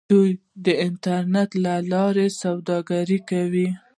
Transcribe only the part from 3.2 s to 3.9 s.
کوي.